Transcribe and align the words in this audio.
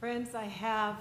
Friends, 0.00 0.32
I 0.32 0.44
have 0.44 0.94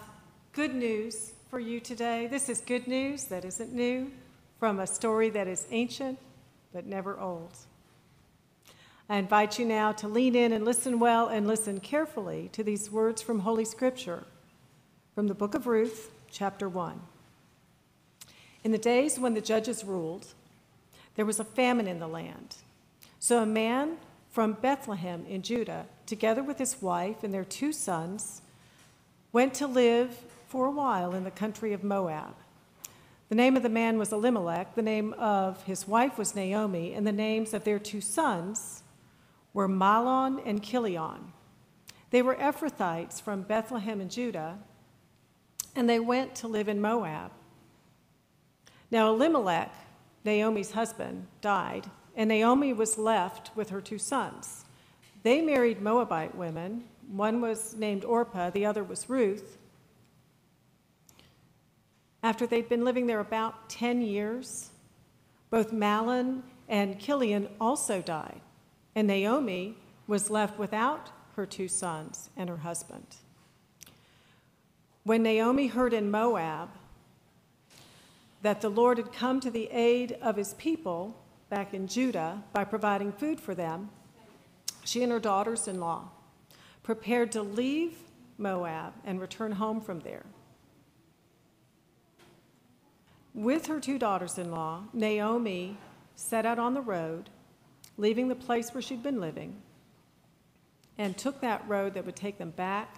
good 0.53 0.73
news 0.73 1.33
for 1.51 1.59
you 1.59 1.79
today. 1.79 2.25
This 2.25 2.49
is 2.49 2.61
good 2.61 2.87
news 2.87 3.25
that 3.25 3.45
isn't 3.45 3.71
new 3.71 4.11
from 4.59 4.79
a 4.79 4.87
story 4.87 5.29
that 5.29 5.47
is 5.47 5.67
ancient 5.69 6.17
but 6.73 6.87
never 6.87 7.19
old. 7.19 7.55
I 9.07 9.17
invite 9.17 9.59
you 9.59 9.65
now 9.65 9.91
to 9.91 10.07
lean 10.07 10.35
in 10.35 10.51
and 10.51 10.65
listen 10.65 10.97
well 10.97 11.27
and 11.27 11.45
listen 11.45 11.79
carefully 11.79 12.49
to 12.53 12.63
these 12.63 12.89
words 12.89 13.21
from 13.21 13.41
Holy 13.41 13.65
Scripture 13.65 14.23
from 15.13 15.27
the 15.27 15.35
book 15.35 15.53
of 15.53 15.67
Ruth, 15.67 16.09
chapter 16.31 16.67
1. 16.67 16.99
In 18.63 18.71
the 18.71 18.79
days 18.79 19.19
when 19.19 19.35
the 19.35 19.41
judges 19.41 19.83
ruled, 19.83 20.25
there 21.13 21.25
was 21.25 21.39
a 21.39 21.43
famine 21.43 21.85
in 21.85 21.99
the 21.99 22.07
land. 22.07 22.55
So 23.19 23.43
a 23.43 23.45
man 23.45 23.97
from 24.31 24.53
Bethlehem 24.53 25.23
in 25.29 25.43
Judah, 25.43 25.85
together 26.07 26.41
with 26.41 26.57
his 26.57 26.81
wife 26.81 27.23
and 27.23 27.31
their 27.31 27.45
two 27.45 27.71
sons, 27.71 28.41
went 29.37 29.53
to 29.53 29.67
live 29.67 30.09
for 30.47 30.65
a 30.65 30.71
while 30.71 31.13
in 31.13 31.23
the 31.23 31.29
country 31.29 31.71
of 31.71 31.83
Moab. 31.83 32.33
The 33.29 33.35
name 33.35 33.55
of 33.55 33.61
the 33.61 33.69
man 33.69 33.99
was 33.99 34.11
Elimelech, 34.11 34.73
the 34.73 34.81
name 34.81 35.13
of 35.13 35.61
his 35.65 35.87
wife 35.87 36.17
was 36.17 36.35
Naomi, 36.35 36.95
and 36.95 37.05
the 37.05 37.11
names 37.11 37.53
of 37.53 37.63
their 37.63 37.77
two 37.77 38.01
sons 38.01 38.81
were 39.53 39.67
Mahlon 39.69 40.41
and 40.43 40.63
Chilion. 40.63 41.33
They 42.09 42.23
were 42.23 42.33
Ephrathites 42.33 43.21
from 43.21 43.43
Bethlehem 43.43 44.01
in 44.01 44.09
Judah, 44.09 44.57
and 45.75 45.87
they 45.87 45.99
went 45.99 46.33
to 46.37 46.47
live 46.47 46.67
in 46.67 46.81
Moab. 46.81 47.29
Now, 48.89 49.13
Elimelech, 49.13 49.71
Naomi's 50.25 50.71
husband, 50.71 51.27
died, 51.41 51.91
and 52.15 52.29
Naomi 52.29 52.73
was 52.73 52.97
left 52.97 53.55
with 53.55 53.69
her 53.69 53.81
two 53.81 53.99
sons. 53.99 54.65
They 55.21 55.43
married 55.43 55.79
Moabite 55.79 56.33
women 56.33 56.85
one 57.07 57.41
was 57.41 57.75
named 57.75 58.03
Orpah, 58.03 58.49
the 58.49 58.65
other 58.65 58.83
was 58.83 59.09
Ruth. 59.09 59.57
After 62.21 62.45
they'd 62.45 62.67
been 62.67 62.83
living 62.83 63.07
there 63.07 63.19
about 63.19 63.69
10 63.69 64.01
years, 64.01 64.71
both 65.49 65.71
Mahlon 65.71 66.43
and 66.67 66.99
Chilion 66.99 67.47
also 67.61 68.01
died, 68.01 68.41
and 68.95 69.07
Naomi 69.07 69.77
was 70.07 70.29
left 70.29 70.59
without 70.59 71.11
her 71.35 71.45
two 71.45 71.67
sons 71.67 72.29
and 72.35 72.49
her 72.49 72.57
husband. 72.57 73.17
When 75.03 75.23
Naomi 75.23 75.67
heard 75.67 75.93
in 75.93 76.11
Moab 76.11 76.69
that 78.41 78.59
the 78.59 78.69
Lord 78.69 78.97
had 78.97 79.13
come 79.13 79.39
to 79.39 79.49
the 79.49 79.69
aid 79.71 80.17
of 80.21 80.35
his 80.35 80.53
people 80.55 81.15
back 81.49 81.73
in 81.73 81.87
Judah 81.87 82.43
by 82.51 82.65
providing 82.65 83.13
food 83.13 83.39
for 83.39 83.55
them, 83.55 83.89
she 84.83 85.03
and 85.03 85.11
her 85.11 85.19
daughters 85.19 85.67
in 85.67 85.79
law 85.79 86.09
prepared 86.87 87.33
to 87.33 87.41
leave 87.41 87.97
Moab 88.37 88.93
and 89.03 89.19
return 89.19 89.51
home 89.51 89.81
from 89.81 89.99
there. 89.99 90.25
With 93.33 93.65
her 93.65 93.81
two 93.81 93.99
daughters 93.99 94.37
in 94.37 94.51
law, 94.51 94.83
Naomi 94.93 95.77
set 96.15 96.45
out 96.45 96.59
on 96.59 96.73
the 96.73 96.81
road, 96.81 97.29
leaving 97.97 98.29
the 98.29 98.35
place 98.35 98.73
where 98.73 98.81
she'd 98.81 99.03
been 99.03 99.19
living, 99.19 99.61
and 100.97 101.17
took 101.17 101.41
that 101.41 101.67
road 101.67 101.93
that 101.95 102.05
would 102.05 102.15
take 102.15 102.37
them 102.37 102.51
back 102.51 102.95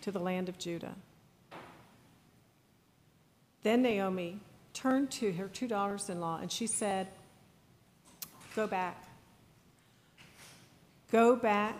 to 0.00 0.10
the 0.10 0.18
land 0.18 0.48
of 0.48 0.58
Judah. 0.58 0.96
Then 3.62 3.82
Naomi 3.82 4.40
turned 4.74 5.12
to 5.12 5.30
her 5.34 5.46
two 5.46 5.68
daughters 5.68 6.08
in 6.08 6.20
law 6.20 6.40
and 6.42 6.50
she 6.50 6.66
said, 6.66 7.06
Go 8.56 8.66
back. 8.66 9.00
Go 11.12 11.36
back 11.36 11.76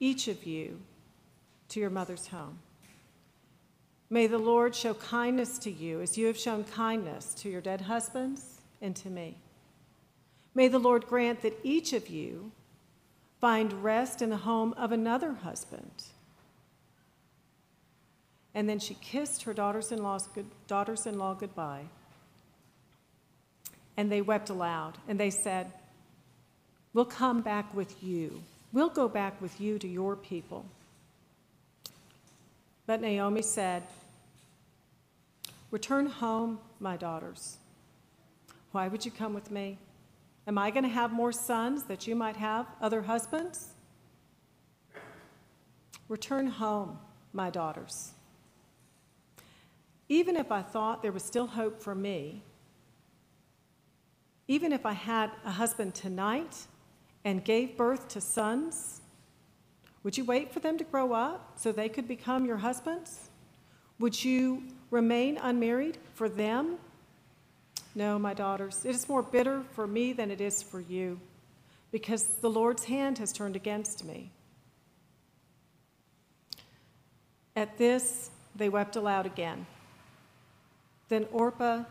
each 0.00 0.26
of 0.26 0.44
you, 0.44 0.80
to 1.68 1.78
your 1.78 1.90
mother's 1.90 2.26
home. 2.26 2.58
May 4.08 4.26
the 4.26 4.38
Lord 4.38 4.74
show 4.74 4.94
kindness 4.94 5.58
to 5.60 5.70
you 5.70 6.00
as 6.00 6.18
you 6.18 6.26
have 6.26 6.38
shown 6.38 6.64
kindness 6.64 7.32
to 7.34 7.48
your 7.48 7.60
dead 7.60 7.82
husbands 7.82 8.60
and 8.82 8.96
to 8.96 9.08
me. 9.08 9.36
May 10.54 10.66
the 10.66 10.80
Lord 10.80 11.06
grant 11.06 11.42
that 11.42 11.56
each 11.62 11.92
of 11.92 12.08
you 12.08 12.50
find 13.40 13.84
rest 13.84 14.20
in 14.20 14.30
the 14.30 14.38
home 14.38 14.74
of 14.76 14.90
another 14.90 15.34
husband. 15.34 16.04
And 18.52 18.68
then 18.68 18.80
she 18.80 18.94
kissed 18.94 19.44
her 19.44 19.54
daughters 19.54 19.92
in 19.92 20.02
law 20.02 21.34
goodbye. 21.34 21.84
And 23.96 24.10
they 24.10 24.22
wept 24.22 24.50
aloud, 24.50 24.98
and 25.06 25.20
they 25.20 25.30
said, 25.30 25.72
We'll 26.92 27.04
come 27.04 27.42
back 27.42 27.72
with 27.74 28.02
you. 28.02 28.42
We'll 28.72 28.88
go 28.88 29.08
back 29.08 29.40
with 29.40 29.60
you 29.60 29.78
to 29.78 29.88
your 29.88 30.16
people. 30.16 30.64
But 32.86 33.00
Naomi 33.00 33.42
said, 33.42 33.82
Return 35.70 36.06
home, 36.06 36.58
my 36.80 36.96
daughters. 36.96 37.58
Why 38.72 38.88
would 38.88 39.04
you 39.04 39.10
come 39.10 39.34
with 39.34 39.50
me? 39.50 39.78
Am 40.46 40.58
I 40.58 40.70
going 40.70 40.84
to 40.84 40.90
have 40.90 41.12
more 41.12 41.32
sons 41.32 41.84
that 41.84 42.06
you 42.06 42.16
might 42.16 42.36
have 42.36 42.66
other 42.80 43.02
husbands? 43.02 43.68
Return 46.08 46.48
home, 46.48 46.98
my 47.32 47.50
daughters. 47.50 48.12
Even 50.08 50.36
if 50.36 50.50
I 50.50 50.62
thought 50.62 51.02
there 51.02 51.12
was 51.12 51.22
still 51.22 51.46
hope 51.46 51.80
for 51.80 51.94
me, 51.94 52.42
even 54.48 54.72
if 54.72 54.84
I 54.84 54.92
had 54.92 55.30
a 55.44 55.52
husband 55.52 55.94
tonight 55.94 56.66
and 57.24 57.44
gave 57.44 57.76
birth 57.76 58.08
to 58.08 58.20
sons, 58.20 59.00
would 60.02 60.16
you 60.16 60.24
wait 60.24 60.52
for 60.52 60.60
them 60.60 60.78
to 60.78 60.84
grow 60.84 61.12
up 61.12 61.52
so 61.56 61.72
they 61.72 61.88
could 61.88 62.08
become 62.08 62.46
your 62.46 62.56
husbands? 62.58 63.28
Would 63.98 64.24
you 64.24 64.62
remain 64.90 65.36
unmarried 65.36 65.98
for 66.14 66.28
them? 66.28 66.78
No, 67.94 68.18
my 68.18 68.32
daughters, 68.32 68.84
it 68.84 68.94
is 68.94 69.08
more 69.08 69.22
bitter 69.22 69.62
for 69.74 69.86
me 69.86 70.12
than 70.12 70.30
it 70.30 70.40
is 70.40 70.62
for 70.62 70.80
you, 70.80 71.20
because 71.92 72.24
the 72.24 72.50
Lord's 72.50 72.84
hand 72.84 73.18
has 73.18 73.32
turned 73.32 73.56
against 73.56 74.04
me. 74.04 74.30
At 77.56 77.76
this, 77.76 78.30
they 78.54 78.68
wept 78.68 78.96
aloud 78.96 79.26
again. 79.26 79.66
Then 81.08 81.26
Orpah 81.32 81.84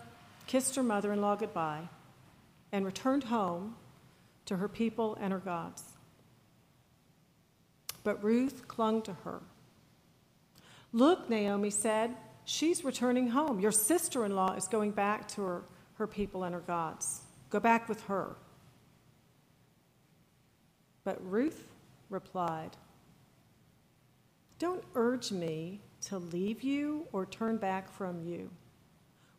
kissed 0.48 0.76
her 0.76 0.84
mother 0.84 1.14
in 1.14 1.22
law 1.22 1.36
goodbye 1.36 1.90
and 2.72 2.86
returned 2.86 3.26
home 3.26 3.76
to 4.50 4.58
her 4.58 4.68
people 4.68 5.16
and 5.22 5.32
her 5.32 5.40
gods. 5.40 5.84
But 8.04 8.24
Ruth 8.24 8.68
clung 8.68 9.04
to 9.04 9.14
her. 9.24 9.42
Look, 10.92 11.30
Naomi 11.30 11.70
said, 11.70 12.16
she's 12.46 12.84
returning 12.84 13.28
home. 13.28 13.60
Your 13.60 13.72
sister 13.72 14.26
in 14.26 14.36
law 14.36 14.56
is 14.56 14.68
going 14.68 14.90
back 14.90 15.28
to 15.30 15.42
her, 15.44 15.64
her 16.00 16.08
people 16.08 16.46
and 16.46 16.56
her 16.56 16.62
gods. 16.62 17.22
Go 17.52 17.60
back 17.60 17.88
with 17.88 18.02
her. 18.06 18.38
But 21.04 21.24
Ruth 21.24 21.68
replied, 22.10 22.72
Don't 24.58 24.84
urge 24.96 25.32
me 25.32 25.80
to 26.08 26.18
leave 26.18 26.64
you 26.64 27.06
or 27.12 27.28
turn 27.28 27.58
back 27.58 27.88
from 27.88 28.26
you. 28.26 28.50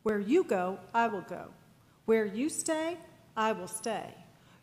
Where 0.05 0.21
you 0.21 0.45
go, 0.45 0.79
I 0.95 1.09
will 1.09 1.23
go. 1.29 1.49
Where 2.05 2.27
you 2.27 2.49
stay, 2.49 2.97
I 3.37 3.51
will 3.51 3.67
stay. 3.67 4.15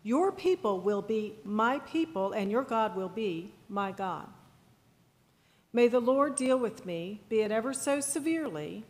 Your 0.08 0.32
people 0.32 0.80
will 0.80 1.02
be 1.02 1.36
my 1.44 1.80
people, 1.80 2.32
and 2.32 2.50
your 2.50 2.64
God 2.64 2.96
will 2.96 3.10
be 3.10 3.52
my 3.68 3.92
God. 3.92 4.30
May 5.74 5.90
the 5.90 6.00
Lord 6.00 6.36
deal 6.36 6.58
with 6.58 6.86
me, 6.86 7.20
be 7.28 7.42
it 7.42 7.52
ever 7.52 7.74
so 7.74 8.00
severely, 8.00 8.86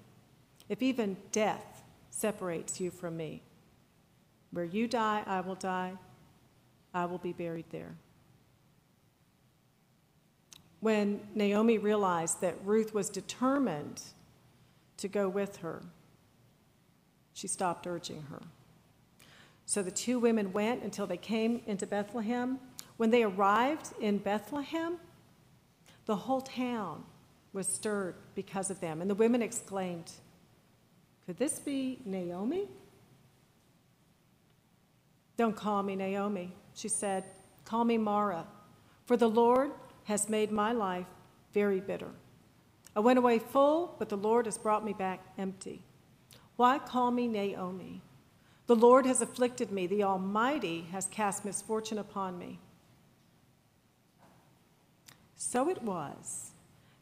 if 0.69 0.83
even 0.83 1.17
death 1.31 1.81
separates 2.11 2.79
you 2.79 2.91
from 2.91 3.17
me. 3.17 3.41
Where 4.51 4.63
you 4.63 4.87
die, 4.87 5.23
I 5.25 5.41
will 5.41 5.55
die. 5.55 5.93
I 6.93 7.05
will 7.05 7.17
be 7.17 7.33
buried 7.33 7.71
there. 7.71 7.95
When 10.81 11.21
Naomi 11.33 11.79
realized 11.79 12.41
that 12.41 12.63
Ruth 12.63 12.93
was 12.93 13.09
determined 13.09 14.03
to 14.97 15.07
go 15.07 15.27
with 15.27 15.57
her, 15.57 15.81
she 17.33 17.47
stopped 17.47 17.87
urging 17.87 18.21
her. 18.29 18.43
So 19.67 19.83
the 19.83 19.91
two 19.91 20.17
women 20.17 20.53
went 20.53 20.81
until 20.81 21.05
they 21.05 21.17
came 21.17 21.61
into 21.67 21.85
Bethlehem. 21.85 22.57
When 22.95 23.11
they 23.11 23.23
arrived 23.23 23.89
in 23.99 24.17
Bethlehem, 24.17 24.95
the 26.05 26.15
whole 26.15 26.39
town 26.39 27.03
was 27.51 27.67
stirred 27.67 28.15
because 28.33 28.71
of 28.71 28.79
them. 28.79 29.01
And 29.01 29.09
the 29.09 29.15
women 29.15 29.41
exclaimed, 29.41 30.09
Could 31.25 31.37
this 31.37 31.59
be 31.59 31.99
Naomi? 32.05 32.69
Don't 35.35 35.55
call 35.55 35.83
me 35.83 35.97
Naomi, 35.97 36.55
she 36.73 36.87
said. 36.87 37.25
Call 37.65 37.83
me 37.83 37.97
Mara, 37.97 38.47
for 39.05 39.17
the 39.17 39.29
Lord 39.29 39.71
has 40.05 40.29
made 40.29 40.49
my 40.49 40.71
life 40.71 41.07
very 41.53 41.81
bitter. 41.81 42.11
I 42.95 43.01
went 43.01 43.19
away 43.19 43.39
full, 43.39 43.95
but 43.99 44.07
the 44.07 44.15
Lord 44.15 44.45
has 44.45 44.57
brought 44.57 44.85
me 44.85 44.93
back 44.93 45.25
empty. 45.37 45.81
Why 46.55 46.79
call 46.79 47.11
me 47.11 47.27
Naomi? 47.27 48.01
The 48.67 48.75
Lord 48.75 49.05
has 49.05 49.21
afflicted 49.21 49.71
me, 49.71 49.87
the 49.87 50.03
Almighty 50.03 50.87
has 50.91 51.07
cast 51.07 51.45
misfortune 51.45 51.97
upon 51.97 52.37
me. 52.37 52.59
So 55.37 55.69
it 55.69 55.81
was 55.81 56.51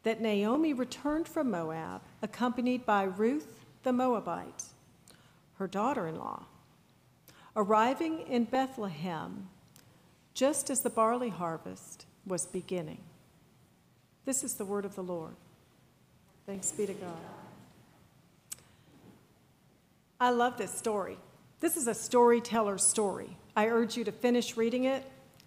that 0.04 0.20
Naomi 0.20 0.72
returned 0.72 1.26
from 1.26 1.50
Moab, 1.50 2.02
accompanied 2.22 2.86
by 2.86 3.02
Ruth 3.02 3.64
the 3.82 3.92
Moabite, 3.92 4.64
her 5.58 5.66
daughter 5.66 6.06
in 6.06 6.16
law, 6.16 6.44
arriving 7.56 8.20
in 8.28 8.44
Bethlehem 8.44 9.48
just 10.34 10.70
as 10.70 10.82
the 10.82 10.90
barley 10.90 11.30
harvest 11.30 12.06
was 12.26 12.46
beginning. 12.46 13.00
This 14.24 14.44
is 14.44 14.54
the 14.54 14.64
word 14.64 14.84
of 14.84 14.94
the 14.94 15.02
Lord. 15.02 15.34
Thanks 16.46 16.70
be 16.70 16.86
to 16.86 16.92
God. 16.92 17.16
I 20.20 20.30
love 20.30 20.58
this 20.58 20.70
story. 20.70 21.16
This 21.60 21.76
is 21.76 21.86
a 21.86 21.94
storyteller's 21.94 22.84
story. 22.84 23.36
I 23.56 23.68
urge 23.68 23.96
you 23.96 24.04
to 24.04 24.12
finish 24.12 24.56
reading 24.56 24.84
it. 24.84 25.04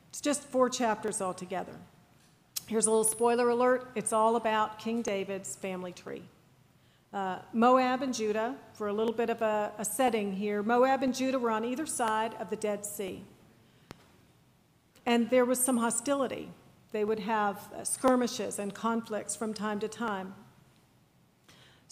It's 0.10 0.22
just 0.22 0.44
four 0.44 0.70
chapters 0.70 1.22
altogether. 1.22 1.74
Here's 2.66 2.88
a 2.88 2.90
little 2.90 3.04
spoiler 3.04 3.50
alert 3.50 3.92
it's 3.96 4.12
all 4.12 4.36
about 4.36 4.80
King 4.80 5.02
David's 5.02 5.56
family 5.56 5.92
tree. 5.92 6.24
Uh, 7.14 7.40
Moab 7.54 8.02
and 8.02 8.14
Judah, 8.14 8.56
for 8.74 8.88
a 8.88 8.94
little 8.94 9.14
bit 9.14 9.30
of 9.30 9.42
a, 9.42 9.72
a 9.78 9.86
setting 9.86 10.34
here, 10.34 10.62
Moab 10.62 11.02
and 11.04 11.14
Judah 11.14 11.40
were 11.40 11.50
on 11.50 11.66
either 11.66 11.86
side 11.86 12.36
of 12.40 12.50
the 12.50 12.56
Dead 12.56 12.86
Sea. 12.86 13.24
And 15.06 15.30
there 15.30 15.46
was 15.46 15.60
some 15.60 15.78
hostility. 15.78 16.50
They 16.92 17.04
would 17.04 17.20
have 17.20 17.68
skirmishes 17.84 18.60
and 18.60 18.74
conflicts 18.74 19.36
from 19.36 19.54
time 19.54 19.80
to 19.80 19.88
time. 19.88 20.34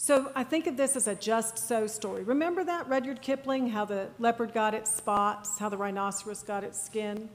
So 0.00 0.30
I 0.36 0.44
think 0.44 0.68
of 0.68 0.76
this 0.76 0.94
as 0.94 1.08
a 1.08 1.14
just 1.16 1.58
so 1.58 1.88
story. 1.88 2.22
Remember 2.22 2.62
that, 2.62 2.88
Rudyard 2.88 3.20
Kipling, 3.20 3.68
how 3.68 3.84
the 3.84 4.08
leopard 4.20 4.54
got 4.54 4.72
its 4.72 4.94
spots, 4.94 5.58
how 5.58 5.68
the 5.68 5.76
rhinoceros 5.76 6.42
got 6.44 6.62
its 6.62 6.80
skin? 6.80 7.28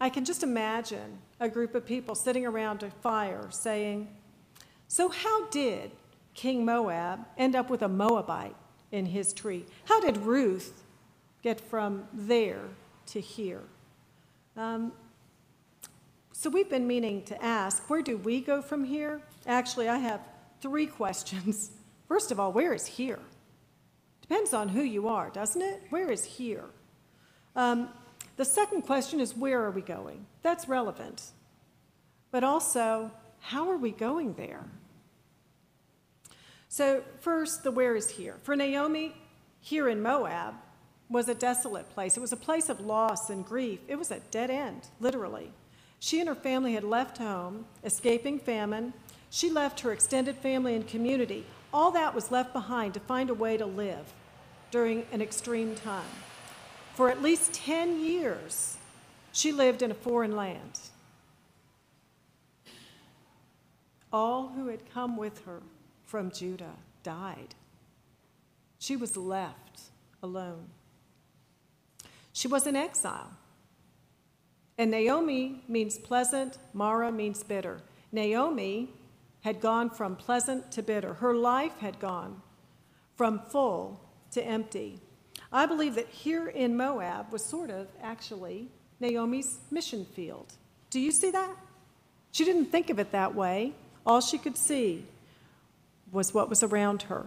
I 0.00 0.08
can 0.08 0.24
just 0.24 0.44
imagine 0.44 1.18
a 1.40 1.48
group 1.48 1.74
of 1.74 1.84
people 1.84 2.14
sitting 2.14 2.46
around 2.46 2.84
a 2.84 2.90
fire 2.90 3.48
saying, 3.50 4.08
So, 4.86 5.08
how 5.08 5.48
did 5.48 5.90
King 6.32 6.64
Moab 6.64 7.26
end 7.36 7.56
up 7.56 7.68
with 7.68 7.82
a 7.82 7.88
Moabite 7.88 8.56
in 8.92 9.06
his 9.06 9.32
tree? 9.32 9.66
How 9.86 10.00
did 10.00 10.16
Ruth 10.18 10.84
get 11.42 11.60
from 11.60 12.04
there 12.12 12.68
to 13.08 13.20
here? 13.20 13.64
Um, 14.56 14.92
so, 16.30 16.48
we've 16.48 16.70
been 16.70 16.86
meaning 16.86 17.24
to 17.24 17.44
ask, 17.44 17.90
where 17.90 18.00
do 18.00 18.16
we 18.16 18.40
go 18.40 18.62
from 18.62 18.84
here? 18.84 19.20
Actually, 19.44 19.88
I 19.88 19.98
have 19.98 20.20
three 20.60 20.86
questions. 21.00 21.72
First 22.10 22.32
of 22.32 22.40
all, 22.40 22.50
where 22.50 22.74
is 22.74 22.86
here? 22.86 23.20
Depends 24.20 24.52
on 24.52 24.70
who 24.70 24.82
you 24.82 25.06
are, 25.06 25.30
doesn't 25.30 25.62
it? 25.62 25.80
Where 25.90 26.10
is 26.10 26.24
here? 26.24 26.64
Um, 27.54 27.88
the 28.36 28.44
second 28.44 28.82
question 28.82 29.20
is 29.20 29.36
where 29.36 29.62
are 29.62 29.70
we 29.70 29.80
going? 29.80 30.26
That's 30.42 30.68
relevant. 30.68 31.22
But 32.32 32.42
also, 32.42 33.12
how 33.38 33.70
are 33.70 33.76
we 33.76 33.92
going 33.92 34.34
there? 34.34 34.64
So, 36.68 37.04
first, 37.20 37.62
the 37.62 37.70
where 37.70 37.94
is 37.94 38.10
here. 38.10 38.38
For 38.42 38.56
Naomi, 38.56 39.14
here 39.60 39.88
in 39.88 40.02
Moab 40.02 40.54
was 41.08 41.28
a 41.28 41.34
desolate 41.34 41.88
place. 41.90 42.16
It 42.16 42.20
was 42.20 42.32
a 42.32 42.36
place 42.36 42.68
of 42.68 42.80
loss 42.80 43.30
and 43.30 43.46
grief. 43.46 43.78
It 43.86 43.96
was 43.96 44.10
a 44.10 44.18
dead 44.32 44.50
end, 44.50 44.88
literally. 44.98 45.52
She 46.00 46.18
and 46.18 46.28
her 46.28 46.34
family 46.34 46.74
had 46.74 46.82
left 46.82 47.18
home, 47.18 47.66
escaping 47.84 48.40
famine. 48.40 48.94
She 49.30 49.48
left 49.48 49.78
her 49.80 49.92
extended 49.92 50.38
family 50.38 50.74
and 50.74 50.88
community. 50.88 51.46
All 51.72 51.90
that 51.92 52.14
was 52.14 52.30
left 52.30 52.52
behind 52.52 52.94
to 52.94 53.00
find 53.00 53.30
a 53.30 53.34
way 53.34 53.56
to 53.56 53.66
live 53.66 54.12
during 54.70 55.06
an 55.12 55.22
extreme 55.22 55.74
time. 55.74 56.04
For 56.94 57.08
at 57.10 57.22
least 57.22 57.52
10 57.54 58.00
years, 58.00 58.76
she 59.32 59.52
lived 59.52 59.82
in 59.82 59.90
a 59.90 59.94
foreign 59.94 60.34
land. 60.36 60.80
All 64.12 64.48
who 64.48 64.66
had 64.66 64.92
come 64.92 65.16
with 65.16 65.44
her 65.44 65.62
from 66.04 66.32
Judah 66.32 66.74
died. 67.02 67.54
She 68.78 68.96
was 68.96 69.16
left 69.16 69.82
alone. 70.22 70.68
She 72.32 72.48
was 72.48 72.66
in 72.66 72.74
exile. 72.74 73.30
And 74.76 74.90
Naomi 74.90 75.62
means 75.68 75.98
pleasant, 75.98 76.58
Mara 76.72 77.12
means 77.12 77.44
bitter. 77.44 77.82
Naomi 78.10 78.88
had 79.42 79.60
gone 79.60 79.90
from 79.90 80.16
pleasant 80.16 80.70
to 80.72 80.82
bitter. 80.82 81.14
Her 81.14 81.34
life 81.34 81.78
had 81.78 81.98
gone 81.98 82.42
from 83.16 83.40
full 83.50 84.00
to 84.32 84.42
empty. 84.42 85.00
I 85.52 85.66
believe 85.66 85.94
that 85.94 86.08
here 86.08 86.48
in 86.48 86.76
Moab 86.76 87.32
was 87.32 87.44
sort 87.44 87.70
of 87.70 87.88
actually 88.02 88.68
Naomi's 89.00 89.58
mission 89.70 90.04
field. 90.04 90.52
Do 90.90 91.00
you 91.00 91.10
see 91.10 91.30
that? 91.30 91.56
She 92.32 92.44
didn't 92.44 92.66
think 92.66 92.90
of 92.90 92.98
it 92.98 93.12
that 93.12 93.34
way. 93.34 93.72
All 94.06 94.20
she 94.20 94.38
could 94.38 94.56
see 94.56 95.04
was 96.12 96.34
what 96.34 96.48
was 96.48 96.62
around 96.62 97.02
her. 97.02 97.26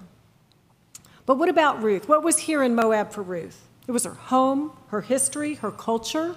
But 1.25 1.37
what 1.37 1.49
about 1.49 1.81
Ruth? 1.81 2.07
What 2.07 2.23
was 2.23 2.37
here 2.39 2.63
in 2.63 2.75
Moab 2.75 3.11
for 3.11 3.21
Ruth? 3.23 3.67
It 3.87 3.91
was 3.91 4.03
her 4.05 4.13
home, 4.13 4.71
her 4.87 5.01
history, 5.01 5.55
her 5.55 5.71
culture. 5.71 6.35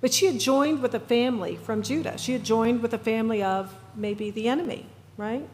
But 0.00 0.12
she 0.12 0.26
had 0.26 0.38
joined 0.38 0.82
with 0.82 0.94
a 0.94 1.00
family 1.00 1.56
from 1.56 1.82
Judah. 1.82 2.18
She 2.18 2.32
had 2.32 2.44
joined 2.44 2.82
with 2.82 2.92
a 2.92 2.98
family 2.98 3.42
of 3.42 3.74
maybe 3.94 4.30
the 4.30 4.48
enemy, 4.48 4.86
right? 5.16 5.48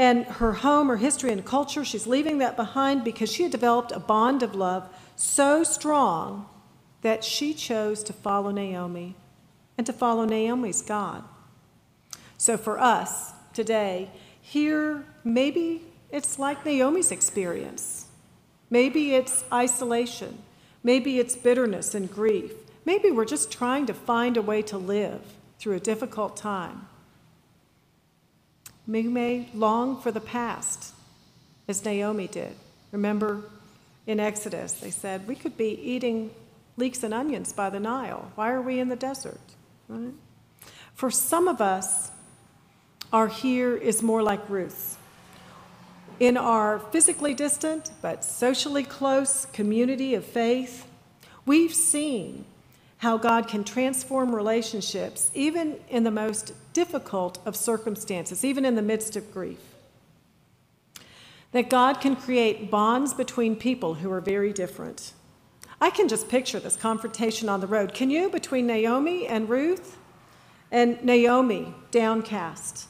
and 0.00 0.24
her 0.24 0.54
home, 0.54 0.88
her 0.88 0.96
history, 0.96 1.30
and 1.30 1.44
culture. 1.44 1.84
She's 1.84 2.06
leaving 2.06 2.38
that 2.38 2.56
behind 2.56 3.04
because 3.04 3.30
she 3.30 3.42
had 3.42 3.52
developed 3.52 3.92
a 3.92 4.00
bond 4.00 4.42
of 4.42 4.54
love 4.54 4.88
so 5.14 5.62
strong 5.62 6.48
that 7.02 7.22
she 7.22 7.52
chose 7.52 8.02
to 8.04 8.14
follow 8.14 8.50
Naomi 8.50 9.14
and 9.76 9.86
to 9.86 9.92
follow 9.92 10.24
Naomi's 10.24 10.80
God. 10.80 11.22
So 12.38 12.56
for 12.56 12.80
us 12.80 13.34
today, 13.52 14.10
here, 14.40 15.04
maybe 15.22 15.82
it's 16.10 16.38
like 16.38 16.64
Naomi's 16.64 17.12
experience. 17.12 18.06
Maybe 18.70 19.14
it's 19.14 19.44
isolation. 19.52 20.38
Maybe 20.82 21.18
it's 21.18 21.36
bitterness 21.36 21.94
and 21.94 22.10
grief. 22.10 22.54
Maybe 22.84 23.10
we're 23.10 23.24
just 23.24 23.52
trying 23.52 23.86
to 23.86 23.94
find 23.94 24.36
a 24.36 24.42
way 24.42 24.62
to 24.62 24.78
live 24.78 25.20
through 25.58 25.76
a 25.76 25.80
difficult 25.80 26.36
time. 26.36 26.86
We 28.86 29.02
may 29.02 29.48
long 29.54 30.00
for 30.00 30.10
the 30.10 30.20
past, 30.20 30.94
as 31.68 31.84
Naomi 31.84 32.26
did. 32.26 32.54
Remember 32.90 33.44
in 34.06 34.18
Exodus, 34.18 34.72
they 34.72 34.90
said, 34.90 35.28
We 35.28 35.36
could 35.36 35.56
be 35.56 35.78
eating 35.80 36.30
leeks 36.76 37.02
and 37.02 37.14
onions 37.14 37.52
by 37.52 37.70
the 37.70 37.78
Nile. 37.78 38.32
Why 38.34 38.50
are 38.50 38.62
we 38.62 38.80
in 38.80 38.88
the 38.88 38.96
desert? 38.96 39.40
Right? 39.88 40.14
For 40.94 41.10
some 41.10 41.46
of 41.46 41.60
us, 41.60 42.10
our 43.12 43.28
here 43.28 43.76
is 43.76 44.02
more 44.02 44.22
like 44.22 44.48
Ruth's. 44.48 44.96
In 46.18 46.36
our 46.36 46.78
physically 46.78 47.34
distant 47.34 47.90
but 48.02 48.24
socially 48.24 48.84
close 48.84 49.46
community 49.46 50.14
of 50.14 50.24
faith, 50.24 50.86
we've 51.46 51.74
seen 51.74 52.44
how 53.00 53.16
God 53.16 53.48
can 53.48 53.64
transform 53.64 54.34
relationships, 54.34 55.30
even 55.32 55.78
in 55.88 56.04
the 56.04 56.10
most 56.10 56.52
difficult 56.74 57.38
of 57.46 57.56
circumstances, 57.56 58.44
even 58.44 58.66
in 58.66 58.74
the 58.74 58.82
midst 58.82 59.16
of 59.16 59.32
grief. 59.32 59.58
That 61.52 61.70
God 61.70 62.02
can 62.02 62.14
create 62.14 62.70
bonds 62.70 63.14
between 63.14 63.56
people 63.56 63.94
who 63.94 64.12
are 64.12 64.20
very 64.20 64.52
different. 64.52 65.14
I 65.80 65.88
can 65.88 66.08
just 66.08 66.28
picture 66.28 66.60
this 66.60 66.76
confrontation 66.76 67.48
on 67.48 67.60
the 67.60 67.66
road. 67.66 67.94
Can 67.94 68.10
you, 68.10 68.28
between 68.28 68.66
Naomi 68.66 69.26
and 69.26 69.48
Ruth? 69.48 69.96
And 70.70 71.02
Naomi, 71.02 71.74
downcast. 71.90 72.86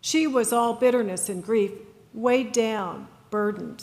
She 0.00 0.28
was 0.28 0.52
all 0.52 0.74
bitterness 0.74 1.28
and 1.28 1.42
grief, 1.42 1.72
weighed 2.14 2.52
down, 2.52 3.08
burdened. 3.30 3.82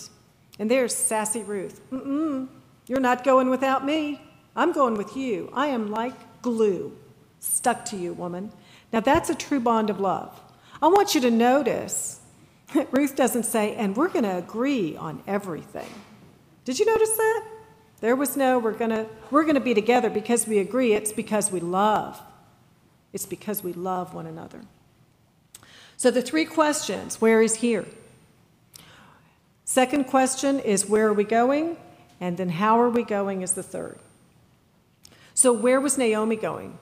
And 0.59 0.71
there's 0.71 0.95
sassy 0.95 1.43
Ruth. 1.43 1.81
Mm-mm, 1.91 2.47
you're 2.87 3.01
not 3.01 3.25
going 3.25 3.49
without 3.49 3.85
me. 3.85 4.21
I'm 4.57 4.73
going 4.73 4.95
with 4.95 5.15
you. 5.15 5.51
I 5.53 5.67
am 5.67 5.91
like 5.91 6.41
glue 6.41 6.97
stuck 7.39 7.85
to 7.85 7.95
you, 7.95 8.13
woman. 8.13 8.51
Now 8.91 8.99
that's 8.99 9.29
a 9.29 9.35
true 9.35 9.59
bond 9.59 9.89
of 9.89 9.99
love. 9.99 10.39
I 10.81 10.87
want 10.87 11.15
you 11.15 11.21
to 11.21 11.31
notice 11.31 12.21
that 12.73 12.87
Ruth 12.97 13.15
doesn't 13.15 13.43
say, 13.43 13.75
and 13.75 13.95
we're 13.95 14.09
going 14.09 14.23
to 14.23 14.37
agree 14.37 14.97
on 14.97 15.23
everything. 15.27 15.89
Did 16.65 16.79
you 16.79 16.85
notice 16.85 17.15
that? 17.15 17.45
There 17.99 18.15
was 18.15 18.35
no, 18.35 18.59
we're 18.59 18.73
going 18.73 18.91
to 18.91 19.07
we're 19.31 19.43
going 19.43 19.55
to 19.55 19.61
be 19.61 19.73
together 19.73 20.09
because 20.09 20.47
we 20.47 20.59
agree. 20.59 20.93
It's 20.93 21.11
because 21.11 21.51
we 21.51 21.59
love. 21.59 22.19
It's 23.13 23.25
because 23.25 23.63
we 23.63 23.73
love 23.73 24.13
one 24.13 24.27
another. 24.27 24.61
So 25.95 26.11
the 26.11 26.21
three 26.21 26.45
questions 26.45 27.21
where 27.21 27.41
is 27.41 27.55
here? 27.55 27.85
Second 29.65 30.05
question 30.05 30.59
is 30.59 30.87
where 30.87 31.07
are 31.07 31.13
we 31.13 31.23
going? 31.23 31.77
And 32.19 32.37
then 32.37 32.49
how 32.49 32.79
are 32.79 32.89
we 32.89 33.03
going 33.03 33.41
is 33.41 33.53
the 33.53 33.63
third. 33.63 33.99
So, 35.37 35.53
where 35.53 35.79
was 35.79 35.99
Naomi 35.99 36.35
going? 36.35 36.79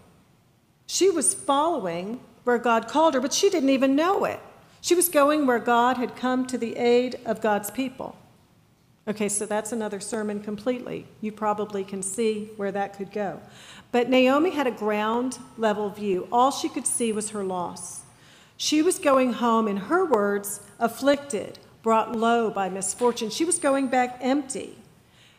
She 0.87 1.09
was 1.09 1.33
following 1.33 2.21
where 2.45 2.57
God 2.57 2.87
called 2.87 3.13
her, 3.13 3.19
but 3.19 3.33
she 3.33 3.49
didn't 3.49 3.67
even 3.67 3.97
know 3.97 4.23
it. 4.23 4.39
She 4.79 4.95
was 4.95 5.09
going 5.09 5.45
where 5.45 5.59
God 5.59 5.97
had 5.97 6.15
come 6.15 6.47
to 6.47 6.57
the 6.57 6.77
aid 6.77 7.19
of 7.25 7.41
God's 7.41 7.69
people. 7.69 8.15
Okay, 9.09 9.27
so 9.27 9.45
that's 9.45 9.73
another 9.73 9.99
sermon 9.99 10.39
completely. 10.39 11.05
You 11.19 11.33
probably 11.33 11.83
can 11.83 12.01
see 12.01 12.49
where 12.55 12.71
that 12.71 12.97
could 12.97 13.11
go. 13.11 13.41
But 13.91 14.09
Naomi 14.09 14.51
had 14.51 14.67
a 14.67 14.71
ground 14.71 15.37
level 15.57 15.89
view. 15.89 16.25
All 16.31 16.49
she 16.49 16.69
could 16.69 16.87
see 16.87 17.11
was 17.11 17.31
her 17.31 17.43
loss. 17.43 18.03
She 18.55 18.81
was 18.81 18.99
going 18.99 19.33
home, 19.33 19.67
in 19.67 19.75
her 19.75 20.05
words, 20.05 20.61
afflicted, 20.79 21.59
brought 21.83 22.15
low 22.15 22.49
by 22.49 22.69
misfortune. 22.69 23.29
She 23.31 23.43
was 23.43 23.59
going 23.59 23.87
back 23.87 24.17
empty. 24.21 24.77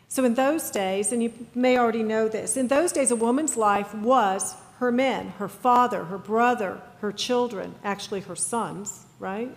So, 0.09 0.23
in 0.23 0.35
those 0.35 0.71
days, 0.71 1.11
and 1.11 1.21
you 1.21 1.33
may 1.53 1.77
already 1.77 2.03
know 2.03 2.27
this, 2.27 2.55
in 2.55 2.67
those 2.67 2.91
days, 2.91 3.11
a 3.11 3.15
woman's 3.15 3.57
life 3.57 3.93
was 3.93 4.55
her 4.79 4.91
men, 4.91 5.29
her 5.39 5.47
father, 5.49 6.05
her 6.05 6.17
brother, 6.17 6.81
her 7.01 7.11
children, 7.11 7.75
actually 7.83 8.21
her 8.21 8.35
sons, 8.35 9.05
right? 9.19 9.55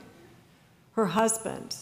Her 0.92 1.06
husband. 1.06 1.76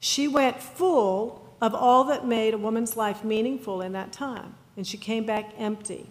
She 0.00 0.28
went 0.28 0.62
full 0.62 1.44
of 1.60 1.74
all 1.74 2.04
that 2.04 2.26
made 2.26 2.54
a 2.54 2.58
woman's 2.58 2.96
life 2.96 3.22
meaningful 3.22 3.82
in 3.82 3.92
that 3.92 4.12
time, 4.12 4.54
and 4.76 4.86
she 4.86 4.96
came 4.96 5.26
back 5.26 5.52
empty. 5.58 6.06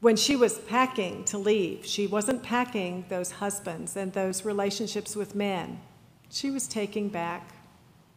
When 0.00 0.16
she 0.16 0.34
was 0.34 0.58
packing 0.58 1.24
to 1.26 1.38
leave, 1.38 1.86
she 1.86 2.08
wasn't 2.08 2.42
packing 2.42 3.04
those 3.08 3.30
husbands 3.30 3.96
and 3.96 4.12
those 4.12 4.44
relationships 4.44 5.14
with 5.14 5.36
men. 5.36 5.80
She 6.28 6.50
was 6.50 6.66
taking 6.66 7.08
back 7.08 7.54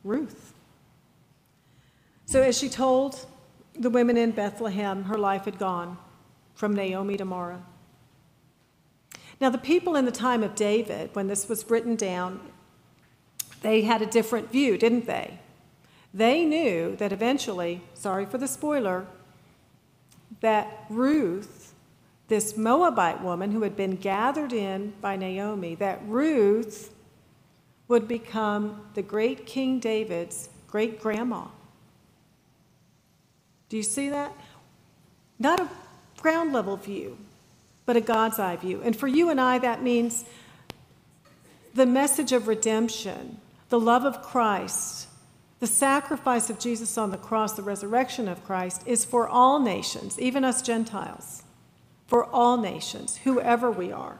Ruth. 0.03 0.54
So, 2.25 2.41
as 2.41 2.57
she 2.57 2.69
told 2.69 3.25
the 3.77 3.89
women 3.89 4.17
in 4.17 4.31
Bethlehem, 4.31 5.03
her 5.03 5.17
life 5.17 5.45
had 5.45 5.59
gone 5.59 5.97
from 6.55 6.73
Naomi 6.73 7.17
to 7.17 7.25
Mara. 7.25 7.61
Now, 9.39 9.49
the 9.49 9.57
people 9.57 9.95
in 9.95 10.05
the 10.05 10.11
time 10.11 10.43
of 10.43 10.55
David, 10.55 11.11
when 11.13 11.27
this 11.27 11.47
was 11.49 11.69
written 11.69 11.95
down, 11.95 12.39
they 13.61 13.81
had 13.81 14.01
a 14.01 14.05
different 14.05 14.51
view, 14.51 14.77
didn't 14.77 15.05
they? 15.05 15.39
They 16.13 16.45
knew 16.45 16.95
that 16.95 17.11
eventually, 17.11 17.81
sorry 17.93 18.25
for 18.25 18.37
the 18.37 18.47
spoiler, 18.47 19.05
that 20.39 20.85
Ruth, 20.89 21.73
this 22.27 22.55
Moabite 22.57 23.21
woman 23.21 23.51
who 23.51 23.61
had 23.63 23.75
been 23.75 23.97
gathered 23.97 24.53
in 24.53 24.93
by 25.01 25.15
Naomi, 25.15 25.75
that 25.75 26.01
Ruth 26.07 26.93
would 27.87 28.07
become 28.07 28.87
the 28.93 29.01
great 29.01 29.45
King 29.45 29.79
David's 29.79 30.49
great 30.67 30.99
grandma. 31.01 31.47
Do 33.75 33.77
you 33.77 33.83
see 33.83 34.07
that? 34.07 34.31
Not 35.37 35.59
a 35.59 35.67
ground 36.21 36.53
level 36.53 36.77
view, 36.77 37.17
but 37.85 37.97
a 37.97 37.99
God's 37.99 38.39
eye 38.39 38.55
view. 38.55 38.81
And 38.81 38.95
for 38.95 39.05
you 39.05 39.29
and 39.29 39.41
I, 39.41 39.59
that 39.59 39.83
means 39.83 40.23
the 41.73 41.85
message 41.85 42.31
of 42.31 42.47
redemption, 42.47 43.35
the 43.67 43.77
love 43.77 44.05
of 44.05 44.21
Christ, 44.21 45.09
the 45.59 45.67
sacrifice 45.67 46.49
of 46.49 46.57
Jesus 46.57 46.97
on 46.97 47.11
the 47.11 47.17
cross, 47.17 47.51
the 47.51 47.63
resurrection 47.63 48.29
of 48.29 48.45
Christ, 48.45 48.81
is 48.85 49.03
for 49.03 49.27
all 49.27 49.59
nations, 49.59 50.17
even 50.21 50.45
us 50.45 50.61
Gentiles, 50.61 51.43
for 52.07 52.23
all 52.23 52.55
nations, 52.55 53.17
whoever 53.25 53.69
we 53.69 53.91
are. 53.91 54.19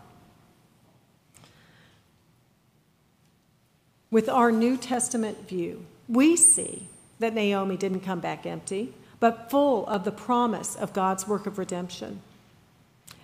With 4.12 4.28
our 4.28 4.52
New 4.52 4.76
Testament 4.76 5.48
view, 5.48 5.86
we 6.10 6.36
see 6.36 6.90
that 7.20 7.34
Naomi 7.34 7.78
didn't 7.78 8.02
come 8.02 8.20
back 8.20 8.46
empty 8.46 8.94
but 9.20 9.50
full 9.50 9.88
of 9.88 10.04
the 10.04 10.12
promise 10.12 10.76
of 10.76 10.94
God's 10.94 11.28
work 11.28 11.46
of 11.48 11.58
redemption. 11.58 12.22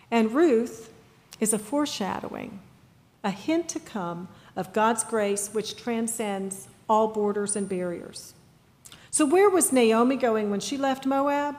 And 0.10 0.32
Ruth 0.32 0.92
is 1.40 1.54
a 1.54 1.60
foreshadowing, 1.60 2.60
a 3.24 3.32
hint 3.32 3.70
to 3.70 3.80
come 3.80 4.28
of 4.56 4.74
God's 4.74 5.04
grace 5.04 5.50
which 5.54 5.76
transcends 5.76 6.68
all 6.90 7.08
borders 7.08 7.56
and 7.56 7.68
barriers. 7.68 8.34
So, 9.10 9.26
where 9.26 9.50
was 9.50 9.72
Naomi 9.72 10.16
going 10.16 10.52
when 10.52 10.60
she 10.60 10.78
left 10.78 11.06
Moab? 11.06 11.56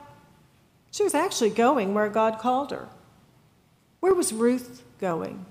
She 0.91 1.03
was 1.03 1.15
actually 1.15 1.51
going 1.51 1.95
where 1.95 2.09
God 2.09 2.39
called 2.39 2.71
her. 2.71 2.89
Where 4.01 4.15
was 4.15 4.33
Ruth 4.33 4.83
going? 5.01 5.47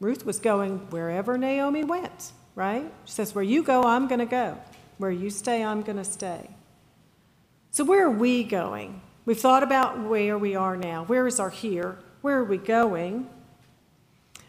Ruth 0.00 0.26
was 0.26 0.38
going 0.38 0.78
wherever 0.90 1.38
Naomi 1.38 1.84
went, 1.84 2.32
right? 2.54 2.90
She 3.04 3.12
says, 3.12 3.34
Where 3.34 3.44
you 3.44 3.62
go, 3.62 3.82
I'm 3.84 4.08
going 4.08 4.20
to 4.20 4.26
go. 4.26 4.58
Where 4.98 5.10
you 5.10 5.30
stay, 5.30 5.64
I'm 5.64 5.82
going 5.82 5.98
to 5.98 6.04
stay. 6.04 6.50
So, 7.70 7.84
where 7.84 8.06
are 8.06 8.10
we 8.10 8.44
going? 8.44 9.00
We've 9.26 9.40
thought 9.40 9.62
about 9.62 10.00
where 10.00 10.38
we 10.38 10.54
are 10.54 10.76
now. 10.76 11.04
Where 11.04 11.26
is 11.26 11.40
our 11.40 11.50
here? 11.50 11.98
Where 12.20 12.38
are 12.38 12.44
we 12.44 12.58
going? 12.58 13.28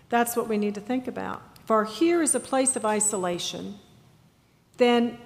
That's 0.09 0.35
what 0.35 0.47
we 0.47 0.57
need 0.57 0.75
to 0.75 0.81
think 0.81 1.07
about. 1.07 1.41
If 1.63 1.71
our 1.71 1.85
here 1.85 2.21
is 2.21 2.35
a 2.35 2.39
place 2.39 2.75
of 2.75 2.85
isolation, 2.85 3.79
then 4.77 5.17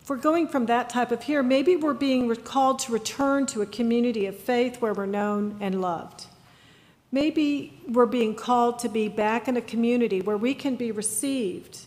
if 0.00 0.08
we're 0.08 0.16
going 0.16 0.48
from 0.48 0.66
that 0.66 0.88
type 0.88 1.12
of 1.12 1.22
here, 1.22 1.42
maybe 1.42 1.76
we're 1.76 1.94
being 1.94 2.34
called 2.36 2.80
to 2.80 2.92
return 2.92 3.46
to 3.46 3.62
a 3.62 3.66
community 3.66 4.26
of 4.26 4.36
faith 4.36 4.80
where 4.80 4.94
we're 4.94 5.06
known 5.06 5.58
and 5.60 5.80
loved. 5.80 6.26
Maybe 7.12 7.80
we're 7.86 8.06
being 8.06 8.34
called 8.34 8.78
to 8.80 8.88
be 8.88 9.08
back 9.08 9.46
in 9.46 9.56
a 9.56 9.60
community 9.60 10.22
where 10.22 10.36
we 10.36 10.54
can 10.54 10.76
be 10.76 10.90
received 10.90 11.80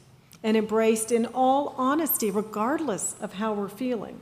and 0.46 0.56
embraced 0.56 1.12
in 1.12 1.26
all 1.34 1.74
honesty, 1.76 2.30
regardless 2.30 3.16
of 3.20 3.34
how 3.34 3.52
we're 3.52 3.68
feeling. 3.68 4.22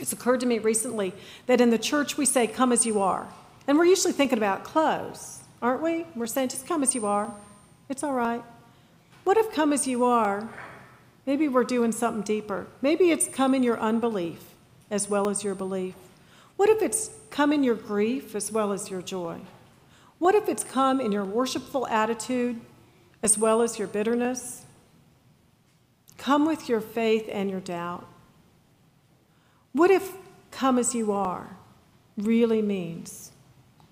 It's 0.00 0.14
occurred 0.14 0.40
to 0.40 0.46
me 0.46 0.58
recently 0.58 1.12
that 1.44 1.60
in 1.60 1.68
the 1.68 1.78
church 1.78 2.16
we 2.16 2.24
say, 2.24 2.46
Come 2.46 2.72
as 2.72 2.86
you 2.86 3.02
are. 3.02 3.28
And 3.68 3.76
we're 3.76 3.84
usually 3.84 4.14
thinking 4.14 4.38
about 4.38 4.64
clothes, 4.64 5.42
aren't 5.60 5.82
we? 5.82 6.06
We're 6.16 6.26
saying, 6.26 6.48
Just 6.48 6.66
come 6.66 6.82
as 6.82 6.94
you 6.94 7.04
are. 7.04 7.30
It's 7.90 8.02
all 8.02 8.14
right. 8.14 8.42
What 9.24 9.36
if 9.36 9.52
come 9.52 9.74
as 9.74 9.86
you 9.86 10.04
are? 10.04 10.48
Maybe 11.26 11.48
we're 11.48 11.64
doing 11.64 11.92
something 11.92 12.22
deeper. 12.22 12.66
Maybe 12.80 13.10
it's 13.10 13.28
come 13.28 13.54
in 13.54 13.62
your 13.62 13.78
unbelief 13.78 14.42
as 14.90 15.10
well 15.10 15.28
as 15.28 15.44
your 15.44 15.54
belief. 15.54 15.96
What 16.56 16.70
if 16.70 16.80
it's 16.80 17.10
come 17.30 17.52
in 17.52 17.62
your 17.62 17.74
grief 17.74 18.34
as 18.34 18.50
well 18.50 18.72
as 18.72 18.90
your 18.90 19.02
joy? 19.02 19.40
What 20.18 20.34
if 20.34 20.48
it's 20.48 20.64
come 20.64 20.98
in 20.98 21.12
your 21.12 21.26
worshipful 21.26 21.86
attitude 21.88 22.58
as 23.22 23.36
well 23.36 23.60
as 23.60 23.78
your 23.78 23.88
bitterness? 23.88 24.62
Come 26.18 26.46
with 26.46 26.68
your 26.68 26.80
faith 26.80 27.28
and 27.30 27.50
your 27.50 27.60
doubt. 27.60 28.06
What 29.72 29.90
if 29.90 30.12
come 30.50 30.78
as 30.78 30.94
you 30.94 31.12
are 31.12 31.56
really 32.16 32.62
means 32.62 33.32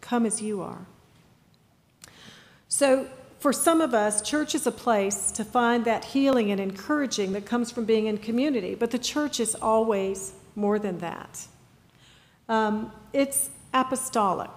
come 0.00 0.24
as 0.24 0.40
you 0.40 0.62
are? 0.62 0.86
So, 2.68 3.06
for 3.38 3.52
some 3.52 3.82
of 3.82 3.92
us, 3.92 4.22
church 4.22 4.54
is 4.54 4.66
a 4.66 4.72
place 4.72 5.30
to 5.32 5.44
find 5.44 5.84
that 5.84 6.06
healing 6.06 6.50
and 6.50 6.58
encouraging 6.58 7.32
that 7.34 7.44
comes 7.44 7.70
from 7.70 7.84
being 7.84 8.06
in 8.06 8.16
community, 8.16 8.74
but 8.74 8.90
the 8.90 8.98
church 8.98 9.38
is 9.38 9.54
always 9.54 10.32
more 10.56 10.78
than 10.78 10.98
that. 11.00 11.46
Um, 12.48 12.90
it's 13.12 13.50
apostolic. 13.74 14.50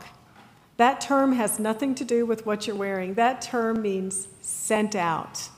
That 0.78 1.02
term 1.02 1.34
has 1.34 1.60
nothing 1.60 1.96
to 1.96 2.06
do 2.06 2.26
with 2.26 2.46
what 2.46 2.66
you're 2.66 2.78
wearing. 2.78 3.16
That 3.16 3.42
term 3.42 3.82
means 3.82 4.30
sent 4.42 4.96
out. 4.96 5.50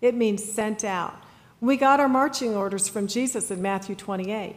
It 0.00 0.14
means 0.14 0.42
sent 0.42 0.84
out. 0.84 1.22
We 1.62 1.76
got 1.76 2.00
our 2.00 2.08
marching 2.08 2.56
orders 2.56 2.88
from 2.88 3.06
Jesus 3.06 3.50
in 3.52 3.62
Matthew 3.62 3.94
28 3.94 4.56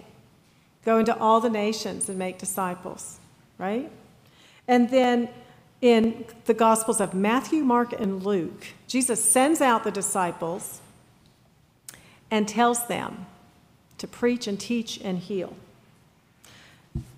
go 0.84 1.00
into 1.00 1.18
all 1.18 1.42
the 1.42 1.50
nations 1.50 2.10
and 2.10 2.18
make 2.18 2.38
disciples, 2.38 3.20
right? 3.58 3.92
And 4.68 4.90
then 4.90 5.30
in 5.82 6.26
the 6.46 6.54
Gospels 6.54 7.02
of 7.02 7.14
Matthew, 7.14 7.64
Mark, 7.64 7.92
and 7.94 8.24
Luke, 8.24 8.68
Jesus 8.88 9.24
sends 9.24 9.62
out 9.62 9.84
the 9.84 9.92
disciples 9.92 10.82
and 12.30 12.48
tells 12.48 12.88
them 12.88 13.26
to 13.98 14.08
preach 14.08 14.48
and 14.48 14.60
teach 14.60 15.00
and 15.04 15.18
heal. 15.20 15.56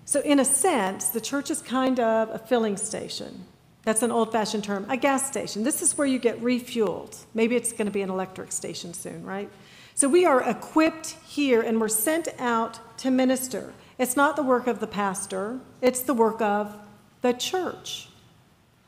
So, 0.04 0.20
in 0.20 0.40
a 0.40 0.44
sense, 0.44 1.08
the 1.08 1.20
church 1.20 1.50
is 1.50 1.60
kind 1.60 2.00
of 2.00 2.30
a 2.30 2.38
filling 2.38 2.78
station. 2.78 3.44
That's 3.84 4.02
an 4.02 4.10
old 4.10 4.32
fashioned 4.32 4.64
term, 4.64 4.86
a 4.88 4.96
gas 4.96 5.26
station. 5.26 5.62
This 5.62 5.82
is 5.82 5.96
where 5.96 6.06
you 6.06 6.18
get 6.18 6.40
refueled. 6.40 7.24
Maybe 7.34 7.56
it's 7.56 7.72
going 7.72 7.86
to 7.86 7.92
be 7.92 8.02
an 8.02 8.10
electric 8.10 8.52
station 8.52 8.94
soon, 8.94 9.24
right? 9.24 9.50
So 9.98 10.08
we 10.08 10.24
are 10.24 10.48
equipped 10.48 11.16
here 11.26 11.60
and 11.60 11.80
we're 11.80 11.88
sent 11.88 12.28
out 12.38 12.78
to 12.98 13.10
minister. 13.10 13.72
It's 13.98 14.14
not 14.14 14.36
the 14.36 14.44
work 14.44 14.68
of 14.68 14.78
the 14.78 14.86
pastor, 14.86 15.58
it's 15.82 16.02
the 16.02 16.14
work 16.14 16.40
of 16.40 16.76
the 17.20 17.32
church. 17.32 18.08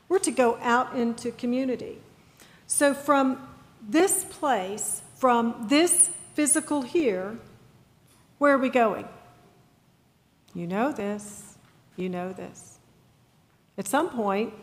We're 0.07 0.19
to 0.19 0.31
go 0.31 0.57
out 0.61 0.95
into 0.95 1.33
community. 1.33 1.97
So 2.65 2.93
from 2.93 3.45
this 3.85 4.23
place, 4.23 5.01
from 5.17 5.65
this 5.67 6.11
physical 6.33 6.81
here, 6.81 7.37
where 8.37 8.55
are 8.55 8.57
we 8.57 8.69
going? 8.69 9.05
You 10.55 10.65
know 10.65 10.93
this. 10.93 11.57
You 11.97 12.07
know 12.07 12.31
this. 12.31 12.79
At 13.77 13.85
some 13.85 14.09
point, 14.11 14.53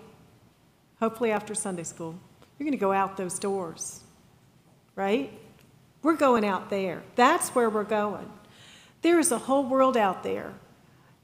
hopefully 0.98 1.30
after 1.30 1.54
Sunday 1.54 1.84
school, 1.84 2.18
you're 2.58 2.64
going 2.64 2.72
to 2.72 2.78
go 2.78 2.92
out 2.92 3.18
those 3.18 3.38
doors, 3.38 4.00
right? 4.96 5.30
We're 6.02 6.16
going 6.16 6.44
out 6.44 6.70
there. 6.70 7.02
That's 7.16 7.50
where 7.50 7.70
we're 7.70 7.84
going. 7.84 8.30
There 9.02 9.18
is 9.18 9.32
a 9.32 9.38
whole 9.38 9.64
world 9.64 9.96
out 9.96 10.22
there 10.22 10.54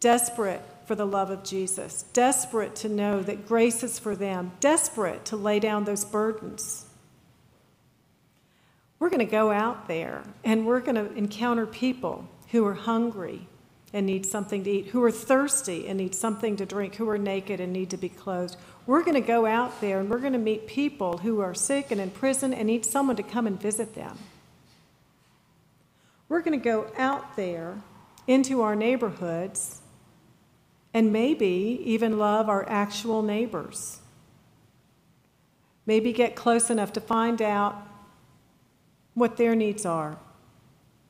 desperate 0.01 0.61
for 0.85 0.95
the 0.95 1.07
love 1.07 1.31
of 1.31 1.43
Jesus, 1.43 2.05
desperate 2.13 2.77
to 2.77 2.89
know 2.89 3.23
that 3.23 3.49
grace 3.49 3.83
is 3.83 3.99
for 3.99 4.15
them, 4.15 4.53
desperate 4.61 5.25
to 5.25 5.37
lay 5.37 5.59
down 5.59 5.85
those 5.85 6.05
burdens. 6.05 6.85
We're 8.99 9.09
going 9.09 9.21
to 9.21 9.25
go 9.25 9.51
out 9.51 9.89
there 9.89 10.23
and 10.45 10.67
we're 10.67 10.81
going 10.81 10.97
to 10.97 11.13
encounter 11.15 11.67
people 11.67 12.29
who 12.51 12.67
are 12.67 12.75
hungry 12.75 13.49
and 13.93 14.07
need 14.07 14.27
something 14.27 14.65
to 14.65 14.71
eat, 14.71 14.87
who 14.89 15.03
are 15.03 15.11
thirsty 15.11 15.87
and 15.87 15.97
need 15.97 16.15
something 16.15 16.57
to 16.57 16.67
drink, 16.67 16.97
who 16.97 17.09
are 17.09 17.19
naked 17.19 17.61
and 17.61 17.73
need 17.73 17.91
to 17.91 17.97
be 17.97 18.09
clothed. 18.09 18.57
We're 18.87 19.03
going 19.03 19.15
to 19.15 19.27
go 19.27 19.47
out 19.47 19.81
there 19.81 20.01
and 20.01 20.11
we're 20.11 20.19
going 20.19 20.33
to 20.33 20.39
meet 20.39 20.67
people 20.67 21.19
who 21.19 21.41
are 21.41 21.55
sick 21.55 21.91
and 21.91 22.01
in 22.01 22.11
prison 22.11 22.53
and 22.53 22.67
need 22.67 22.85
someone 22.85 23.17
to 23.17 23.23
come 23.23 23.47
and 23.47 23.61
visit 23.61 23.95
them. 23.95 24.19
We're 26.29 26.41
going 26.41 26.59
to 26.59 26.65
go 26.65 26.91
out 26.97 27.37
there 27.37 27.77
into 28.27 28.63
our 28.63 28.75
neighborhoods 28.75 29.83
and 30.93 31.13
maybe 31.13 31.81
even 31.85 32.19
love 32.19 32.49
our 32.49 32.69
actual 32.69 33.23
neighbors. 33.23 33.99
Maybe 35.87 36.13
get 36.13 36.35
close 36.35 36.71
enough 36.71 36.93
to 36.95 37.01
find 37.01 37.43
out 37.43 37.77
what 39.13 39.37
their 39.37 39.55
needs 39.55 39.85
are, 39.85 40.19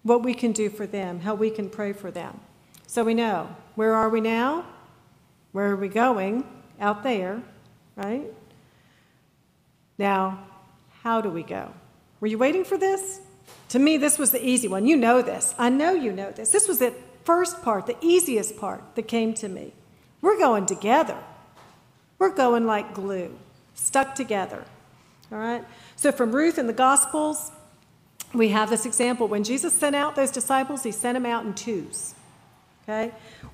what 0.03 0.23
we 0.23 0.35
can 0.35 0.53
do 0.53 0.69
for 0.69 0.87
them, 0.87 1.21
how 1.21 1.35
we 1.35 1.51
can 1.51 1.71
pray 1.71 1.93
for 1.93 2.11
them. 2.11 2.41
So 2.87 3.05
we 3.05 3.15
know 3.15 3.55
where 3.77 3.95
are 3.95 4.09
we 4.09 4.21
now? 4.21 4.67
Where 5.53 5.71
are 5.71 5.77
we 5.77 5.89
going? 5.89 6.45
Out 6.81 7.03
there, 7.03 7.43
right? 7.97 8.27
Now, 9.97 10.47
how 11.03 11.21
do 11.21 11.29
we 11.29 11.43
go? 11.43 11.73
Were 12.21 12.27
you 12.27 12.39
waiting 12.39 12.65
for 12.65 12.77
this? 12.77 13.21
To 13.71 13.79
me, 13.79 13.97
this 13.97 14.19
was 14.19 14.31
the 14.31 14.45
easy 14.45 14.69
one. 14.69 14.87
You 14.87 14.97
know 14.97 15.23
this. 15.23 15.55
I 15.59 15.69
know 15.69 15.93
you 15.93 16.13
know 16.13 16.31
this. 16.31 16.51
This 16.51 16.69
was 16.69 16.79
the 16.79 16.95
first 17.25 17.63
part, 17.63 17.87
the 17.87 17.97
easiest 18.01 18.57
part 18.57 18.83
that 18.95 19.09
came 19.09 19.35
to 19.35 19.49
me. 19.49 19.73
We're 20.21 20.39
going 20.39 20.67
together. 20.67 21.19
We're 22.19 22.35
going 22.35 22.67
like 22.67 22.95
glue, 22.95 23.37
stuck 23.75 24.15
together. 24.15 24.65
All 25.33 25.39
right? 25.39 25.65
So, 25.97 26.13
from 26.13 26.33
Ruth 26.33 26.59
in 26.59 26.67
the 26.67 26.73
Gospels, 26.73 27.51
we 28.33 28.49
have 28.49 28.71
this 28.71 28.87
example. 28.87 29.29
When 29.29 29.45
Jesus 29.45 29.73
sent 29.73 29.97
out 29.97 30.17
those 30.17 30.31
disciples, 30.31 30.83
he 30.83 30.93
sent 30.93 31.15
them 31.15 31.27
out 31.27 31.45
in 31.45 31.55
twos. 31.55 32.15
Okay? 32.83 33.13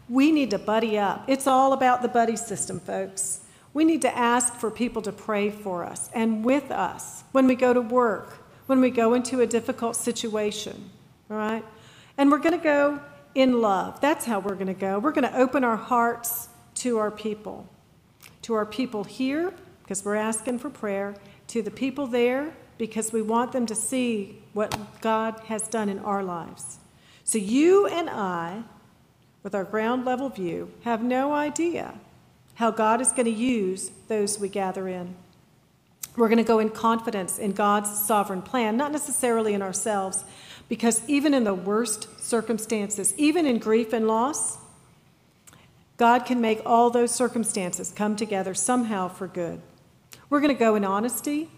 We 0.08 0.32
need 0.32 0.50
to 0.50 0.58
buddy 0.58 0.98
up. 0.98 1.24
It's 1.28 1.46
all 1.46 1.72
about 1.72 2.02
the 2.02 2.08
buddy 2.08 2.36
system, 2.36 2.80
folks. 2.80 3.40
We 3.72 3.84
need 3.84 4.02
to 4.02 4.16
ask 4.16 4.54
for 4.54 4.70
people 4.70 5.02
to 5.02 5.12
pray 5.12 5.50
for 5.50 5.84
us 5.84 6.10
and 6.12 6.44
with 6.44 6.70
us 6.70 7.22
when 7.32 7.46
we 7.46 7.54
go 7.54 7.72
to 7.72 7.80
work, 7.80 8.38
when 8.70 8.80
we 8.80 8.88
go 8.88 9.14
into 9.14 9.40
a 9.40 9.46
difficult 9.48 9.96
situation. 9.96 10.90
All 11.28 11.36
right? 11.36 11.64
And 12.16 12.30
we're 12.30 12.38
going 12.38 12.56
to 12.56 12.62
go 12.62 13.00
in 13.34 13.60
love. 13.60 14.00
That's 14.00 14.24
how 14.24 14.38
we're 14.38 14.54
going 14.54 14.68
to 14.68 14.74
go. 14.74 15.00
We're 15.00 15.10
going 15.10 15.28
to 15.28 15.36
open 15.36 15.64
our 15.64 15.76
hearts 15.76 16.48
to 16.76 16.98
our 16.98 17.10
people, 17.10 17.68
to 18.42 18.54
our 18.54 18.64
people 18.64 19.02
here, 19.02 19.52
because 19.82 20.04
we're 20.04 20.14
asking 20.14 20.60
for 20.60 20.70
prayer, 20.70 21.16
to 21.48 21.62
the 21.62 21.70
people 21.72 22.06
there, 22.06 22.54
because 22.78 23.12
we 23.12 23.22
want 23.22 23.50
them 23.50 23.66
to 23.66 23.74
see 23.74 24.40
what 24.52 24.78
God 25.00 25.40
has 25.46 25.66
done 25.66 25.88
in 25.88 25.98
our 25.98 26.22
lives. 26.22 26.78
So 27.24 27.38
you 27.38 27.88
and 27.88 28.08
I, 28.08 28.62
with 29.42 29.52
our 29.52 29.64
ground 29.64 30.04
level 30.04 30.28
view, 30.28 30.70
have 30.84 31.02
no 31.02 31.34
idea 31.34 31.94
how 32.54 32.70
God 32.70 33.00
is 33.00 33.10
going 33.10 33.24
to 33.24 33.32
use 33.32 33.90
those 34.06 34.38
we 34.38 34.48
gather 34.48 34.86
in. 34.86 35.16
We're 36.16 36.28
going 36.28 36.38
to 36.38 36.44
go 36.44 36.58
in 36.58 36.70
confidence 36.70 37.38
in 37.38 37.52
God's 37.52 37.90
sovereign 37.98 38.42
plan, 38.42 38.76
not 38.76 38.92
necessarily 38.92 39.54
in 39.54 39.62
ourselves, 39.62 40.24
because 40.68 41.02
even 41.08 41.34
in 41.34 41.44
the 41.44 41.54
worst 41.54 42.20
circumstances, 42.20 43.14
even 43.16 43.46
in 43.46 43.58
grief 43.58 43.92
and 43.92 44.06
loss, 44.06 44.58
God 45.96 46.24
can 46.24 46.40
make 46.40 46.62
all 46.64 46.90
those 46.90 47.14
circumstances 47.14 47.92
come 47.94 48.16
together 48.16 48.54
somehow 48.54 49.08
for 49.08 49.26
good. 49.26 49.60
We're 50.30 50.40
going 50.40 50.54
to 50.54 50.58
go 50.58 50.74
in 50.74 50.84
honesty. 50.84 51.50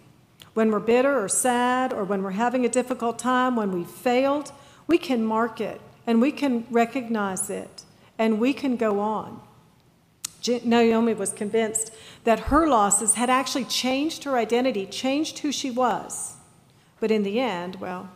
When 0.55 0.71
we're 0.71 0.81
bitter 0.81 1.23
or 1.23 1.29
sad, 1.29 1.93
or 1.93 2.05
when 2.05 2.23
we're 2.23 2.33
having 2.33 2.65
a 2.65 2.69
difficult 2.69 3.19
time, 3.19 3.57
when 3.57 3.73
we've 3.73 3.89
failed, 3.89 4.53
we 4.87 4.99
can 4.99 5.25
mark 5.25 5.61
it 5.61 5.81
and 6.07 6.21
we 6.21 6.33
can 6.33 6.67
recognize 6.71 7.49
it 7.49 7.85
and 8.19 8.39
we 8.39 8.53
can 8.53 8.77
go 8.77 9.01
on. 9.01 9.41
Naomi 10.47 11.15
was 11.15 11.33
convinced 11.33 11.93
that 12.25 12.41
her 12.41 12.67
losses 12.67 13.15
had 13.15 13.31
actually 13.31 13.65
changed 13.65 14.25
her 14.25 14.37
identity, 14.37 14.87
changed 14.87 15.41
who 15.41 15.53
she 15.53 15.71
was. 15.71 16.37
But 17.01 17.11
in 17.11 17.23
the 17.23 17.41
end, 17.41 17.77
well, 17.77 18.11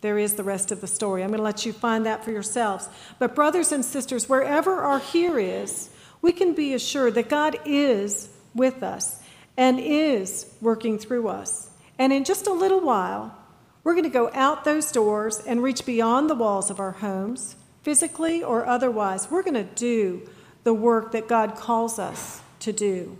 there 0.00 0.18
is 0.18 0.34
the 0.34 0.44
rest 0.44 0.72
of 0.72 0.80
the 0.80 0.86
story. 0.86 1.22
I'm 1.22 1.28
going 1.28 1.38
to 1.38 1.44
let 1.44 1.66
you 1.66 1.72
find 1.72 2.06
that 2.06 2.24
for 2.24 2.30
yourselves. 2.30 2.88
But, 3.18 3.34
brothers 3.34 3.70
and 3.72 3.84
sisters, 3.84 4.28
wherever 4.28 4.80
our 4.80 4.98
here 4.98 5.38
is, 5.38 5.90
we 6.22 6.32
can 6.32 6.54
be 6.54 6.74
assured 6.74 7.14
that 7.14 7.28
God 7.28 7.58
is 7.64 8.30
with 8.54 8.82
us 8.82 9.20
and 9.56 9.78
is 9.78 10.54
working 10.60 10.98
through 10.98 11.28
us. 11.28 11.70
And 11.98 12.12
in 12.12 12.24
just 12.24 12.46
a 12.46 12.52
little 12.52 12.80
while, 12.80 13.36
we're 13.84 13.94
going 13.94 14.04
to 14.04 14.10
go 14.10 14.30
out 14.32 14.64
those 14.64 14.90
doors 14.90 15.40
and 15.40 15.62
reach 15.62 15.84
beyond 15.84 16.28
the 16.28 16.34
walls 16.34 16.70
of 16.70 16.80
our 16.80 16.92
homes, 16.92 17.56
physically 17.82 18.42
or 18.42 18.66
otherwise. 18.66 19.30
We're 19.30 19.42
going 19.42 19.54
to 19.54 19.64
do 19.64 20.28
the 20.64 20.74
work 20.74 21.12
that 21.12 21.28
God 21.28 21.56
calls 21.56 21.98
us 21.98 22.42
to 22.60 22.72
do. 22.72 23.16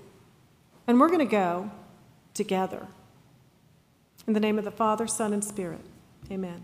And 0.87 1.01
we're 1.01 1.09
going 1.09 1.21
to 1.21 1.25
go 1.25 1.71
together. 2.35 2.87
In 4.27 4.35
the 4.35 4.41
name 4.41 4.59
of 4.59 4.65
the 4.65 4.71
Father, 4.71 5.07
Son, 5.07 5.33
and 5.33 5.43
Spirit. 5.43 5.81
Amen. 6.31 6.63